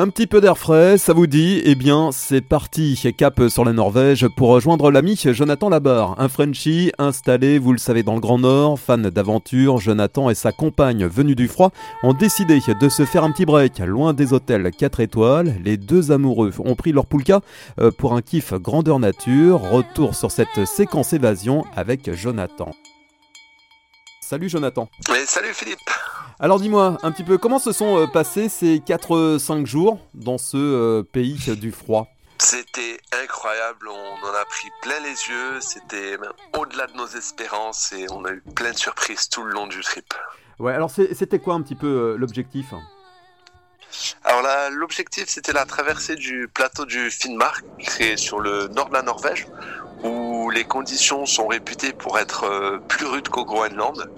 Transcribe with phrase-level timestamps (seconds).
[0.00, 1.60] Un petit peu d'air frais, ça vous dit?
[1.64, 6.92] Eh bien, c'est parti, cap sur la Norvège pour rejoindre l'ami Jonathan Labarre, un Frenchie
[6.98, 9.78] installé, vous le savez, dans le Grand Nord, fan d'aventure.
[9.78, 11.72] Jonathan et sa compagne, venus du froid,
[12.04, 15.56] ont décidé de se faire un petit break loin des hôtels 4 étoiles.
[15.64, 17.40] Les deux amoureux ont pris leur poulka
[17.80, 19.62] euh, pour un kiff grandeur nature.
[19.62, 22.70] Retour sur cette séquence évasion avec Jonathan.
[24.28, 24.90] Salut Jonathan.
[25.08, 25.78] Oui, salut Philippe.
[26.38, 30.58] Alors dis-moi un petit peu comment se sont euh, passés ces 4-5 jours dans ce
[30.58, 32.08] euh, pays du froid?
[32.36, 36.18] C'était incroyable, on en a pris plein les yeux, c'était
[36.58, 39.80] au-delà de nos espérances et on a eu plein de surprises tout le long du
[39.80, 40.12] trip.
[40.58, 42.74] Ouais, alors c'était quoi un petit peu euh, l'objectif?
[44.88, 49.46] L'objectif c'était la traversée du plateau du Finnmark, créé sur le nord de la Norvège,
[50.02, 54.10] où les conditions sont réputées pour être plus rudes qu'au Groenland.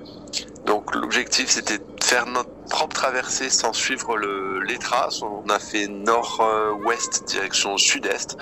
[0.66, 5.22] Donc l'objectif c'était de faire notre propre traversée sans suivre le, les traces.
[5.22, 8.38] On a fait nord-ouest direction sud-est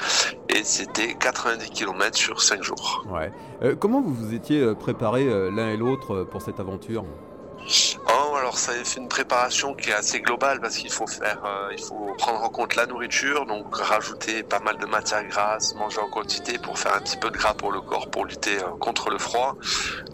[0.50, 3.06] et c'était 90 km sur 5 jours.
[3.10, 3.32] Ouais.
[3.62, 7.06] Euh, comment vous vous étiez euh, préparé euh, l'un et l'autre pour cette aventure?
[8.48, 11.82] Alors ça fait une préparation qui est assez globale parce qu'il faut faire, euh, il
[11.84, 16.08] faut prendre en compte la nourriture, donc rajouter pas mal de matières grasses, manger en
[16.08, 19.10] quantité pour faire un petit peu de gras pour le corps pour lutter euh, contre
[19.10, 19.58] le froid.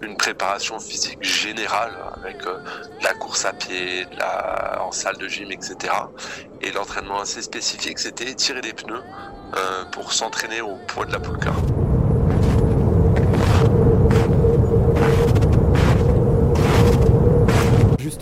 [0.03, 2.59] Une préparation physique générale avec euh,
[3.03, 5.95] la course à pied, de la, en salle de gym, etc.
[6.61, 9.05] Et l'entraînement assez spécifique, c'était tirer des pneus
[9.93, 11.53] pour s'entraîner au poids de la poulka.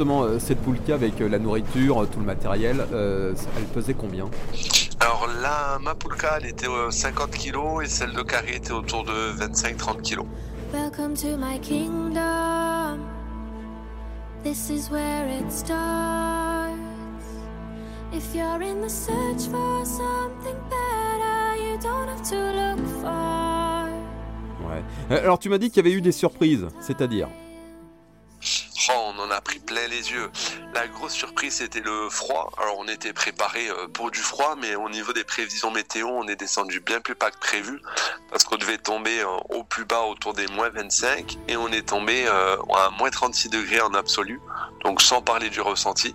[0.03, 4.29] Justement euh, cette poulka avec euh, la nourriture, tout le matériel, euh, elle pesait combien?
[4.99, 9.13] Alors là, ma poulka, elle était 50 kg et celle de Carré était autour de
[9.13, 10.27] 25-30 kg.
[10.73, 12.99] Welcome to my kingdom.
[14.43, 16.73] This is where it starts.
[18.13, 23.87] If you're in the search for something better, you don't have to look far.
[24.69, 25.17] Ouais.
[25.21, 27.29] Alors tu m'as dit qu'il y avait eu des surprises, c'est-à-dire?
[29.89, 30.31] Les yeux.
[30.75, 32.51] La grosse surprise, c'était le froid.
[32.59, 36.27] Alors, on était préparé euh, pour du froid, mais au niveau des prévisions météo, on
[36.29, 37.81] est descendu bien plus bas que prévu
[38.31, 41.89] parce qu'on devait tomber euh, au plus bas autour des moins 25 et on est
[41.89, 44.41] tombé euh, à moins 36 degrés en absolu,
[44.85, 46.15] donc sans parler du ressenti.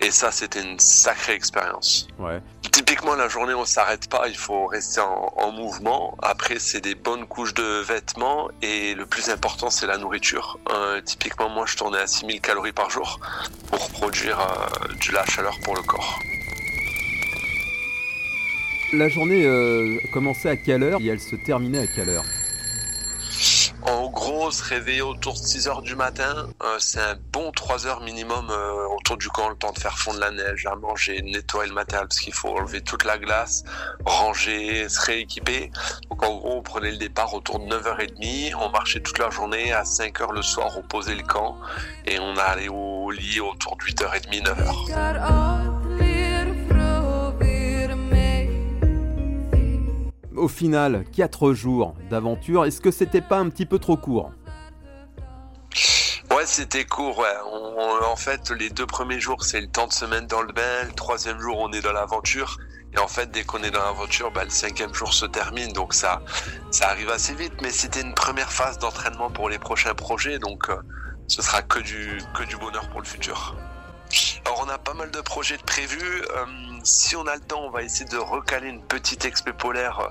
[0.00, 2.06] Et ça, c'était une sacrée expérience.
[2.18, 2.40] Ouais.
[2.76, 6.14] Typiquement, la journée, on s'arrête pas, il faut rester en, mouvement.
[6.20, 10.58] Après, c'est des bonnes couches de vêtements et le plus important, c'est la nourriture.
[11.02, 13.18] typiquement, moi, je tournais à 6000 calories par jour
[13.70, 16.18] pour produire euh, de la chaleur pour le corps.
[18.92, 22.24] La journée euh, commençait à quelle heure et elle se terminait à quelle heure?
[23.86, 27.86] En gros, se réveiller autour de 6 heures du matin, euh, c'est un bon 3
[27.86, 28.50] heures minimum
[28.96, 32.08] autour du camp, le temps de faire fondre la neige, à manger, nettoyer le matériel
[32.08, 33.64] parce qu'il faut enlever toute la glace,
[34.04, 35.70] ranger, se rééquiper.
[36.10, 39.72] Donc en gros, on prenait le départ autour de 9h30, on marchait toute la journée,
[39.72, 41.56] à 5h le soir, on posait le camp
[42.04, 45.75] et on allait au lit autour de 8h30, 9h.
[50.36, 54.32] Au final, 4 jours d'aventure, est-ce que c'était pas un petit peu trop court?
[56.30, 57.18] Ouais, c'était court.
[57.18, 58.04] Ouais.
[58.06, 60.84] en fait, les deux premiers jours, c'est le temps de se mettre dans le bain.
[60.84, 62.58] Le troisième jour, on est dans l'aventure.
[62.92, 65.72] Et en fait, dès qu'on est dans l'aventure, bah, le cinquième jour se termine.
[65.72, 66.20] Donc ça,
[66.70, 67.54] ça arrive assez vite.
[67.62, 70.38] Mais c'était une première phase d'entraînement pour les prochains projets.
[70.38, 70.76] Donc euh,
[71.28, 73.56] ce sera que du, que du bonheur pour le futur.
[74.58, 76.22] On a pas mal de projets de prévus.
[76.34, 76.46] Euh,
[76.82, 80.10] si on a le temps, on va essayer de recaler une petite expé polaire.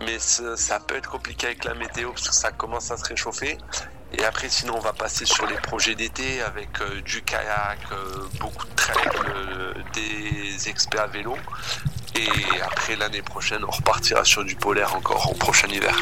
[0.00, 3.58] Mais ça peut être compliqué avec la météo parce que ça commence à se réchauffer.
[4.12, 8.28] Et après, sinon, on va passer sur les projets d'été avec euh, du kayak, euh,
[8.40, 9.08] beaucoup de trail,
[9.94, 11.36] des experts à vélo.
[12.14, 15.96] Et après, l'année prochaine, on repartira sur du polaire encore au prochain hiver.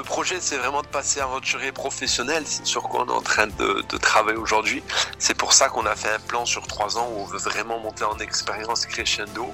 [0.00, 2.44] Le projet, c'est vraiment de passer aventurier professionnel.
[2.46, 4.82] C'est sur quoi on est en train de, travailler aujourd'hui.
[5.18, 7.78] C'est pour ça qu'on a fait un plan sur trois ans où on veut vraiment
[7.78, 9.46] monter en expérience crescendo.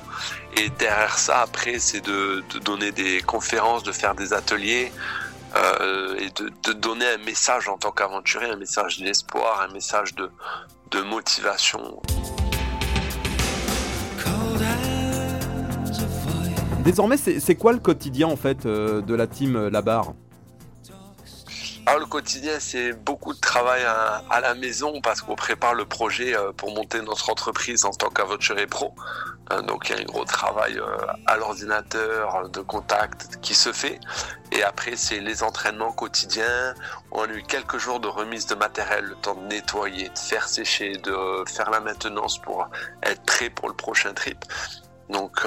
[0.56, 4.92] Et derrière ça, après, c'est de, donner des conférences, de faire des ateliers.
[5.56, 10.30] Euh, et de, donner un message en tant qu'aventurier, un message d'espoir, un message de,
[11.02, 12.00] motivation.
[16.84, 20.14] Désormais, c'est quoi le quotidien en fait euh, de la team euh, La Barre?
[21.88, 26.36] Alors le quotidien, c'est beaucoup de travail à, la maison parce qu'on prépare le projet
[26.36, 28.92] euh, pour monter notre entreprise en tant qu'aventurier pro.
[29.52, 30.96] Euh, donc il y a un gros travail euh,
[31.26, 34.00] à l'ordinateur, de contact qui se fait.
[34.50, 36.74] Et après, c'est les entraînements quotidiens.
[37.12, 40.48] On a eu quelques jours de remise de matériel, le temps de nettoyer, de faire
[40.48, 42.68] sécher, de faire la maintenance pour
[43.04, 44.44] être prêt pour le prochain trip.
[45.08, 45.46] Donc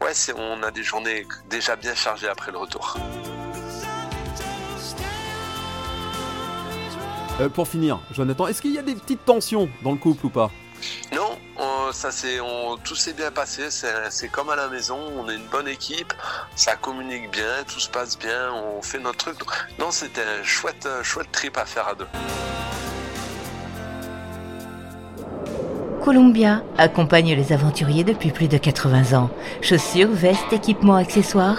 [0.00, 2.96] ouais, on a des journées déjà bien chargées après le retour.
[7.40, 10.30] Euh, pour finir, Jonathan, est-ce qu'il y a des petites tensions dans le couple ou
[10.30, 10.50] pas?
[11.14, 11.36] Non,
[11.92, 12.38] ça c'est,
[12.84, 13.68] tout s'est bien passé.
[13.70, 16.12] C'est comme à la maison, on est une bonne équipe,
[16.54, 19.48] ça communique bien, tout se passe bien, on fait notre truc.
[19.78, 22.06] Non, c'était un chouette, chouette trip à faire à deux.
[26.04, 29.30] Columbia accompagne les aventuriers depuis plus de 80 ans.
[29.60, 31.58] Chaussures, vestes, équipements, accessoires